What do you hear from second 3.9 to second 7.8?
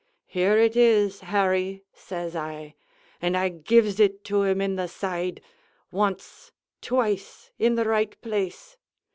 it to him in the side! once, twice, in